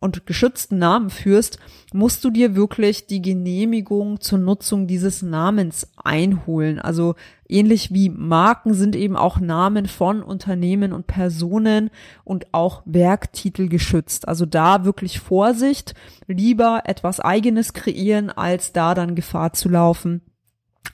und 0.00 0.26
geschützten 0.26 0.78
Namen 0.78 1.10
führst, 1.10 1.58
musst 1.92 2.24
du 2.24 2.30
dir 2.30 2.54
wirklich 2.54 3.06
die 3.06 3.22
Genehmigung 3.22 4.20
zur 4.20 4.38
Nutzung 4.38 4.86
dieses 4.86 5.22
Namens 5.22 5.88
einholen. 5.96 6.78
Also 6.78 7.14
ähnlich 7.48 7.92
wie 7.92 8.08
Marken 8.08 8.74
sind 8.74 8.94
eben 8.94 9.16
auch 9.16 9.40
Namen 9.40 9.86
von 9.86 10.22
Unternehmen 10.22 10.92
und 10.92 11.06
Personen 11.06 11.90
und 12.24 12.52
auch 12.52 12.82
Werktitel 12.84 13.68
geschützt. 13.68 14.28
Also 14.28 14.46
da 14.46 14.84
wirklich 14.84 15.18
Vorsicht, 15.18 15.94
lieber 16.26 16.82
etwas 16.84 17.20
eigenes 17.20 17.72
kreieren, 17.72 18.30
als 18.30 18.72
da 18.72 18.94
dann 18.94 19.14
Gefahr 19.14 19.52
zu 19.52 19.68
laufen, 19.68 20.22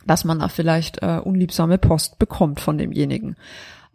dass 0.07 0.25
man 0.25 0.39
da 0.39 0.49
vielleicht 0.49 1.03
äh, 1.03 1.21
unliebsame 1.23 1.79
Post 1.79 2.19
bekommt 2.19 2.61
von 2.61 2.79
demjenigen. 2.79 3.37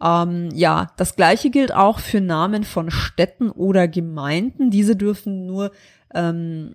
Ähm, 0.02 0.50
ja, 0.54 0.92
das 0.96 1.16
gleiche 1.16 1.50
gilt 1.50 1.74
auch 1.74 1.98
für 1.98 2.20
Namen 2.20 2.64
von 2.64 2.90
Städten 2.90 3.50
oder 3.50 3.88
Gemeinden. 3.88 4.70
Diese 4.70 4.96
dürfen 4.96 5.46
nur 5.46 5.72
ähm, 6.14 6.74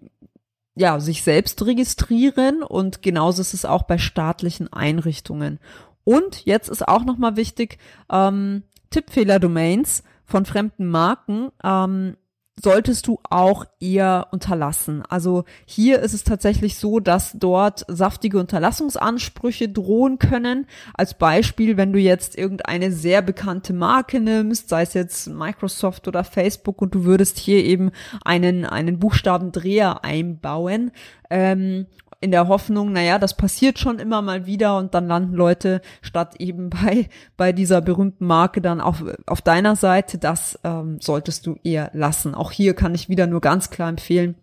ja, 0.76 1.00
sich 1.00 1.24
selbst 1.24 1.66
registrieren 1.66 2.62
und 2.62 3.02
genauso 3.02 3.42
ist 3.42 3.54
es 3.54 3.66
auch 3.66 3.84
bei 3.84 3.98
staatlichen 3.98 4.72
Einrichtungen. 4.72 5.60
Und 6.04 6.46
jetzt 6.46 6.70
ist 6.70 6.88
auch 6.88 7.06
nochmal 7.06 7.36
wichtig, 7.38 7.80
ähm, 8.12 8.64
Tippfehler-Domains 8.90 10.04
von 10.26 10.46
fremden 10.46 10.88
Marken 10.88 11.50
ähm, 11.64 12.18
solltest 12.62 13.08
du 13.08 13.20
auch 13.30 13.66
eher 13.80 14.28
unterlassen. 14.32 15.04
Also 15.10 15.44
hier 15.66 16.00
ist 16.00 16.14
es 16.14 16.24
tatsächlich 16.24 16.78
so, 16.78 17.00
dass 17.00 17.34
dort 17.34 17.86
saftige 17.88 18.40
Unterlassungsansprüche 18.40 19.68
drohen 19.68 20.20
können. 20.20 20.66
Als 20.94 21.16
Beispiel, 21.16 21.76
wenn 21.76 21.92
du 21.92 22.00
jetzt 22.00 22.38
irgendeine 22.38 22.92
sehr 22.92 23.22
bekannte 23.22 23.74
Marke 23.74 24.20
nimmst, 24.20 24.70
sei 24.70 24.84
es 24.84 24.94
jetzt 24.94 25.28
Microsoft 25.28 26.08
oder 26.08 26.24
Facebook 26.24 26.82
und 26.82 26.96
du 26.96 27.04
würdest 27.04 27.38
hier 27.38 27.64
eben 27.64 27.92
einen, 28.24 28.66
einen 28.66 29.00
Buchstabendreher 29.00 30.04
einbauen 30.06 30.92
ähm, 31.30 31.88
in 32.22 32.32
der 32.32 32.48
Hoffnung, 32.48 32.92
naja, 32.92 33.20
das 33.20 33.38
passiert 33.38 33.78
schon 33.78 34.00
immer 34.00 34.22
mal 34.22 34.46
wieder 34.46 34.78
und 34.78 34.94
dann 34.94 35.08
landen 35.08 35.34
Leute 35.36 35.82
statt 36.02 36.36
eben 36.40 36.70
bei, 36.72 37.10
bei 37.38 37.52
dieser 37.54 37.82
berühmten 37.82 38.26
Marke 38.26 38.62
dann 38.62 38.82
auf, 38.82 39.04
auf 39.26 39.42
deiner 39.42 39.76
Seite. 39.76 40.18
Das 40.18 40.60
ähm, 40.64 40.98
solltest 41.02 41.46
du 41.46 41.58
eher 41.64 41.92
lassen. 41.94 42.34
Auch 42.36 42.52
hier 42.52 42.74
kann 42.74 42.96
ich 42.96 43.10
wieder 43.10 43.28
nur 43.28 43.42
ganz 43.42 43.70
klar 43.70 43.90
empfehlen, 43.90 44.36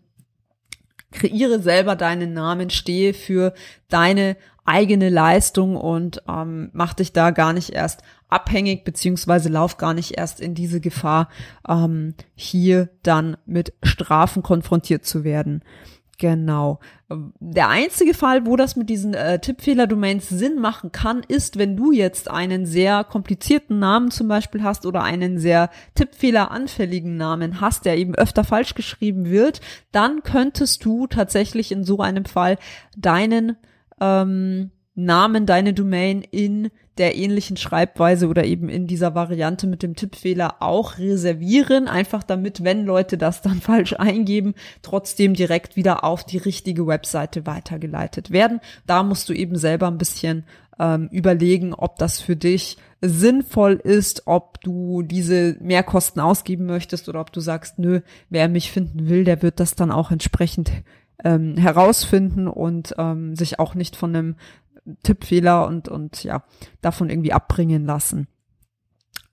kreiere 1.11 1.61
selber 1.61 1.97
deinen 1.97 2.33
Namen, 2.33 2.71
stehe 2.71 3.15
für 3.15 3.53
deine 3.89 4.37
eigene 4.65 5.09
Leistung 5.09 5.77
und 5.77 6.23
ähm, 6.29 6.71
mach 6.73 6.95
dich 6.95 7.13
da 7.13 7.31
gar 7.31 7.53
nicht 7.53 7.71
erst 7.71 8.03
abhängig, 8.29 8.85
beziehungsweise 8.85 9.49
lauf 9.49 9.77
gar 9.77 9.93
nicht 9.93 10.17
erst 10.17 10.41
in 10.41 10.55
diese 10.55 10.81
Gefahr, 10.81 11.29
ähm, 11.69 12.15
hier 12.35 12.89
dann 13.03 13.37
mit 13.45 13.75
Strafen 13.83 14.43
konfrontiert 14.43 15.05
zu 15.05 15.25
werden. 15.25 15.63
Genau. 16.23 16.79
Der 17.41 17.69
einzige 17.69 18.15
Fall, 18.15 18.47
wo 18.47 18.55
das 18.55 18.77
mit 18.77 18.89
diesen 18.89 19.13
äh, 19.13 19.41
Tippfehler-Domains 19.41 20.29
Sinn 20.29 20.61
machen 20.61 20.93
kann, 20.93 21.25
ist, 21.27 21.59
wenn 21.59 21.77
du 21.77 21.91
jetzt 21.91 22.31
einen 22.31 22.65
sehr 22.65 23.03
komplizierten 23.03 23.81
Namen 23.81 24.13
zum 24.13 24.29
Beispiel 24.29 24.63
hast 24.63 24.87
oder 24.87 25.03
einen 25.03 25.39
sehr 25.41 25.69
tippfehleranfälligen 25.97 27.17
Namen 27.17 27.61
hast, 27.61 27.87
der 27.87 27.99
eben 27.99 28.15
öfter 28.15 28.45
falsch 28.45 28.75
geschrieben 28.75 29.31
wird, 29.31 29.61
dann 29.91 30.23
könntest 30.23 30.85
du 30.85 31.09
tatsächlich 31.09 31.73
in 31.73 31.83
so 31.83 31.99
einem 31.99 32.25
Fall 32.25 32.57
deinen 32.97 33.57
ähm, 34.01 34.71
Namen, 34.95 35.47
deine 35.47 35.73
Domain 35.73 36.23
in 36.23 36.71
der 36.99 37.17
ähnlichen 37.17 37.57
Schreibweise 37.57 38.29
oder 38.29 38.45
eben 38.45 38.69
in 38.69 38.87
dieser 38.87 39.15
Variante 39.15 39.67
mit 39.67 39.83
dem 39.83 39.97
Tippfehler 39.97 40.57
auch 40.61 40.99
reservieren, 40.99 41.89
einfach 41.89 42.23
damit, 42.23 42.63
wenn 42.65 42.85
Leute 42.85 43.17
das 43.17 43.41
dann 43.41 43.61
falsch 43.63 43.95
eingeben, 43.95 44.55
trotzdem 44.83 45.35
direkt 45.35 45.77
wieder 45.77 46.05
auf 46.05 46.25
die 46.25 46.39
richtige 46.39 46.87
Webseite 46.87 47.47
weitergeleitet 47.47 48.31
werden. 48.31 48.61
Da 48.87 49.03
musst 49.03 49.29
du 49.29 49.33
eben 49.33 49.57
selber 49.57 49.89
ein 49.89 49.99
bisschen 49.99 50.45
ähm, 50.79 51.09
überlegen, 51.11 51.73
ob 51.73 51.97
das 51.99 52.21
für 52.21 52.37
dich 52.37 52.77
sinnvoll 53.01 53.81
ist, 53.83 54.27
ob 54.27 54.61
du 54.61 55.03
diese 55.03 55.57
Mehrkosten 55.61 56.21
ausgeben 56.21 56.67
möchtest 56.67 57.09
oder 57.09 57.21
ob 57.21 57.33
du 57.33 57.41
sagst, 57.41 57.79
nö, 57.79 58.01
wer 58.31 58.49
mich 58.49 58.71
finden 58.71 59.09
will, 59.09 59.25
der 59.25 59.43
wird 59.43 59.59
das 59.59 59.75
dann 59.75 59.91
auch 59.91 60.11
entsprechend 60.11 60.71
ähm, 61.25 61.57
herausfinden 61.57 62.49
und 62.49 62.95
ähm, 62.99 63.35
sich 63.37 63.59
auch 63.59 63.75
nicht 63.75 63.97
von 63.97 64.15
einem 64.15 64.37
Tippfehler 65.03 65.67
und, 65.67 65.89
und 65.89 66.25
ja, 66.25 66.45
davon 66.81 67.11
irgendwie 67.11 67.33
abbringen 67.33 67.85
lassen. 67.85 68.27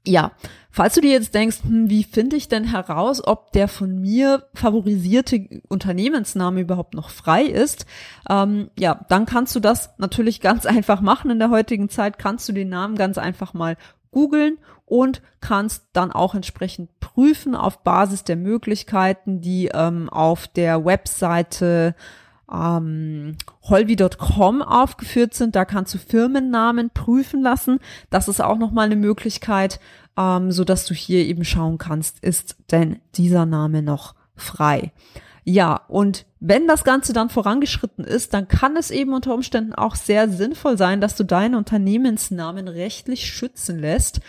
Ja, 0.05 0.31
falls 0.71 0.95
du 0.95 1.01
dir 1.01 1.11
jetzt 1.11 1.35
denkst, 1.35 1.57
hm, 1.63 1.89
wie 1.89 2.03
finde 2.03 2.35
ich 2.35 2.47
denn 2.47 2.63
heraus, 2.63 3.21
ob 3.25 3.51
der 3.51 3.67
von 3.67 3.99
mir 3.99 4.45
favorisierte 4.53 5.61
Unternehmensname 5.67 6.61
überhaupt 6.61 6.93
noch 6.93 7.09
frei 7.09 7.43
ist, 7.43 7.85
ähm, 8.29 8.71
ja, 8.77 9.05
dann 9.09 9.25
kannst 9.25 9.55
du 9.55 9.59
das 9.59 9.91
natürlich 9.97 10.41
ganz 10.41 10.65
einfach 10.65 11.01
machen. 11.01 11.31
In 11.31 11.39
der 11.39 11.49
heutigen 11.49 11.89
Zeit 11.89 12.17
kannst 12.17 12.47
du 12.47 12.53
den 12.53 12.69
Namen 12.69 12.95
ganz 12.95 13.17
einfach 13.17 13.53
mal 13.53 13.75
googeln 14.11 14.57
und 14.85 15.21
kannst 15.41 15.83
dann 15.93 16.11
auch 16.11 16.33
entsprechend 16.33 16.99
prüfen 16.99 17.53
auf 17.53 17.83
Basis 17.83 18.23
der 18.23 18.37
Möglichkeiten, 18.37 19.41
die 19.41 19.67
ähm, 19.67 20.09
auf 20.09 20.47
der 20.47 20.83
Webseite 20.85 21.93
ähm, 22.51 23.37
holby.com 23.63 24.61
aufgeführt 24.61 25.33
sind. 25.33 25.55
Da 25.55 25.65
kannst 25.65 25.93
du 25.93 25.97
Firmennamen 25.97 26.89
prüfen 26.89 27.41
lassen. 27.41 27.79
Das 28.09 28.27
ist 28.27 28.41
auch 28.41 28.57
nochmal 28.57 28.85
eine 28.85 28.95
Möglichkeit, 28.95 29.79
ähm, 30.17 30.51
so 30.51 30.63
dass 30.63 30.85
du 30.85 30.93
hier 30.93 31.25
eben 31.25 31.43
schauen 31.43 31.77
kannst, 31.77 32.19
ist 32.19 32.57
denn 32.71 32.99
dieser 33.15 33.45
Name 33.45 33.81
noch 33.81 34.15
frei. 34.35 34.91
Ja, 35.43 35.81
und 35.87 36.25
wenn 36.39 36.67
das 36.67 36.83
Ganze 36.83 37.11
dann 37.13 37.29
vorangeschritten 37.29 38.05
ist, 38.05 38.33
dann 38.33 38.47
kann 38.47 38.77
es 38.77 38.91
eben 38.91 39.13
unter 39.13 39.33
Umständen 39.33 39.73
auch 39.73 39.95
sehr 39.95 40.29
sinnvoll 40.29 40.77
sein, 40.77 41.01
dass 41.01 41.15
du 41.15 41.23
deinen 41.23 41.55
Unternehmensnamen 41.55 42.67
rechtlich 42.67 43.25
schützen 43.25 43.79
lässt 43.79 44.21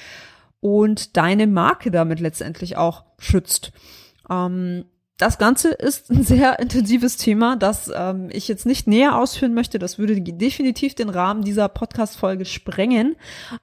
und 0.61 1.17
deine 1.17 1.47
Marke 1.47 1.91
damit 1.91 2.21
letztendlich 2.21 2.77
auch 2.77 3.05
schützt. 3.19 3.73
Ähm, 4.31 4.85
das 5.21 5.37
Ganze 5.37 5.69
ist 5.69 6.11
ein 6.11 6.25
sehr 6.25 6.59
intensives 6.61 7.19
Thema, 7.19 7.57
das 7.57 7.93
ähm, 7.95 8.31
ich 8.33 8.49
jetzt 8.49 8.65
nicht 8.65 8.87
näher 8.87 9.19
ausführen 9.19 9.53
möchte. 9.53 9.79
Das 9.79 9.99
würde 9.99 10.19
definitiv 10.19 10.95
den 10.95 11.11
Rahmen 11.11 11.43
dieser 11.43 11.69
Podcast-Folge 11.69 12.47
sprengen. 12.47 13.17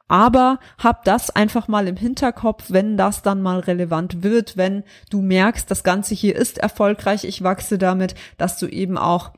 Aber 0.07 0.59
hab 0.77 1.03
das 1.03 1.31
einfach 1.31 1.67
mal 1.67 1.87
im 1.87 1.95
Hinterkopf, 1.95 2.65
wenn 2.69 2.95
das 2.95 3.23
dann 3.23 3.41
mal 3.41 3.59
relevant 3.59 4.21
wird, 4.21 4.55
wenn 4.55 4.83
du 5.09 5.23
merkst, 5.23 5.69
das 5.71 5.83
Ganze 5.83 6.13
hier 6.13 6.35
ist 6.35 6.59
erfolgreich, 6.59 7.23
ich 7.23 7.41
wachse 7.43 7.79
damit, 7.79 8.13
dass 8.37 8.59
du 8.59 8.67
eben 8.67 8.97
auch, 8.97 9.31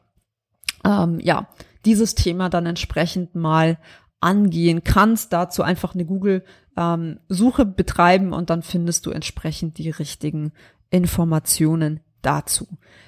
ähm, 0.83 1.21
ja, 1.21 1.47
dieses 1.85 2.15
Thema 2.15 2.49
dann 2.49 2.65
entsprechend 2.65 3.33
mal 3.35 3.77
angehen 4.19 4.83
kannst. 4.83 5.31
Dazu 5.31 5.63
einfach 5.63 5.93
eine 5.93 6.03
Google-Suche 6.03 7.61
ähm, 7.61 7.75
betreiben 7.77 8.33
und 8.33 8.49
dann 8.49 8.61
findest 8.61 9.05
du 9.05 9.11
entsprechend 9.11 9.77
die 9.77 9.89
richtigen 9.89 10.51
Informationen 10.89 12.01
dazu. 12.21 12.67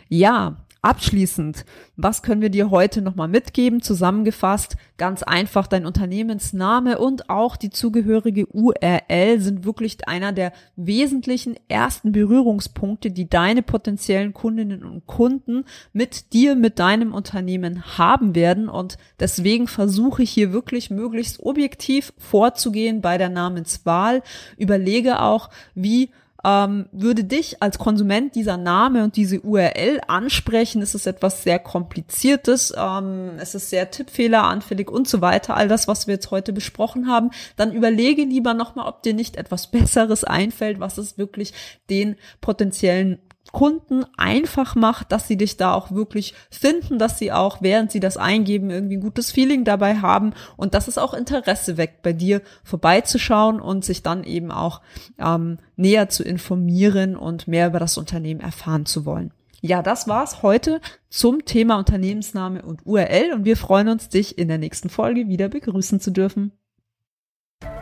Ja, 0.09 0.57
Abschließend, 0.83 1.63
was 1.95 2.23
können 2.23 2.41
wir 2.41 2.49
dir 2.49 2.71
heute 2.71 3.03
nochmal 3.03 3.27
mitgeben? 3.27 3.83
Zusammengefasst, 3.83 4.77
ganz 4.97 5.21
einfach, 5.21 5.67
dein 5.67 5.85
Unternehmensname 5.85 6.97
und 6.97 7.29
auch 7.29 7.55
die 7.55 7.69
zugehörige 7.69 8.47
URL 8.47 9.39
sind 9.39 9.63
wirklich 9.63 10.07
einer 10.07 10.31
der 10.31 10.51
wesentlichen 10.75 11.55
ersten 11.67 12.11
Berührungspunkte, 12.11 13.11
die 13.11 13.29
deine 13.29 13.61
potenziellen 13.61 14.33
Kundinnen 14.33 14.83
und 14.83 15.05
Kunden 15.05 15.65
mit 15.93 16.33
dir, 16.33 16.55
mit 16.55 16.79
deinem 16.79 17.13
Unternehmen 17.13 17.99
haben 17.99 18.33
werden. 18.33 18.67
Und 18.67 18.97
deswegen 19.19 19.67
versuche 19.67 20.23
ich 20.23 20.31
hier 20.31 20.51
wirklich 20.51 20.89
möglichst 20.89 21.41
objektiv 21.41 22.11
vorzugehen 22.17 23.01
bei 23.01 23.19
der 23.19 23.29
Namenswahl. 23.29 24.23
Überlege 24.57 25.21
auch, 25.21 25.51
wie 25.75 26.09
ähm, 26.43 26.87
würde 26.91 27.23
dich 27.23 27.61
als 27.61 27.77
Konsument 27.77 28.35
dieser 28.35 28.57
Name 28.57 29.03
und 29.03 29.15
diese 29.15 29.41
URL 29.41 30.01
ansprechen, 30.07 30.81
ist 30.81 30.95
es 30.95 31.05
etwas 31.05 31.43
sehr 31.43 31.59
kompliziertes, 31.59 32.73
ähm, 32.77 33.33
es 33.37 33.55
ist 33.55 33.69
sehr 33.69 33.91
tippfehleranfällig 33.91 34.89
und 34.89 35.07
so 35.07 35.21
weiter, 35.21 35.55
all 35.55 35.67
das, 35.67 35.87
was 35.87 36.07
wir 36.07 36.15
jetzt 36.15 36.31
heute 36.31 36.53
besprochen 36.53 37.07
haben, 37.07 37.31
dann 37.55 37.71
überlege 37.71 38.23
lieber 38.23 38.53
nochmal, 38.53 38.87
ob 38.87 39.03
dir 39.03 39.13
nicht 39.13 39.35
etwas 39.37 39.67
Besseres 39.71 40.23
einfällt, 40.23 40.79
was 40.79 40.97
es 40.97 41.17
wirklich 41.17 41.53
den 41.89 42.15
potenziellen 42.41 43.19
Kunden 43.51 44.05
einfach 44.17 44.75
macht, 44.75 45.11
dass 45.11 45.27
sie 45.27 45.35
dich 45.35 45.57
da 45.57 45.73
auch 45.73 45.91
wirklich 45.91 46.33
finden, 46.49 46.99
dass 46.99 47.17
sie 47.19 47.31
auch, 47.31 47.61
während 47.61 47.91
sie 47.91 47.99
das 47.99 48.17
eingeben, 48.17 48.69
irgendwie 48.69 48.97
ein 48.97 49.01
gutes 49.01 49.31
Feeling 49.31 49.65
dabei 49.65 49.97
haben 49.97 50.33
und 50.57 50.73
dass 50.73 50.87
es 50.87 50.97
auch 50.97 51.13
Interesse 51.13 51.77
weckt, 51.77 52.01
bei 52.01 52.13
dir 52.13 52.41
vorbeizuschauen 52.63 53.59
und 53.59 53.83
sich 53.83 54.03
dann 54.03 54.23
eben 54.23 54.51
auch 54.51 54.81
ähm, 55.17 55.57
näher 55.75 56.07
zu 56.09 56.23
informieren 56.23 57.15
und 57.15 57.47
mehr 57.47 57.67
über 57.67 57.79
das 57.79 57.97
Unternehmen 57.97 58.39
erfahren 58.39 58.85
zu 58.85 59.05
wollen. 59.05 59.33
Ja, 59.63 59.83
das 59.83 60.07
war's 60.07 60.41
heute 60.41 60.81
zum 61.09 61.45
Thema 61.45 61.77
Unternehmensname 61.77 62.63
und 62.63 62.85
URL 62.85 63.33
und 63.33 63.45
wir 63.45 63.57
freuen 63.57 63.89
uns, 63.89 64.09
dich 64.09 64.37
in 64.37 64.47
der 64.47 64.57
nächsten 64.57 64.89
Folge 64.89 65.27
wieder 65.27 65.49
begrüßen 65.49 65.99
zu 65.99 66.11
dürfen. 66.11 66.51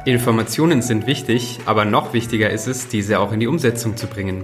Informationen 0.04 0.82
sind 0.82 1.08
wichtig, 1.08 1.60
aber 1.66 1.86
noch 1.86 2.14
wichtiger 2.14 2.50
ist 2.50 2.68
es, 2.68 2.90
diese 2.90 3.20
auch 3.20 3.32
in 3.32 3.40
die 3.40 3.48
Umsetzung 3.48 3.96
zu 3.96 4.08
bringen. 4.08 4.44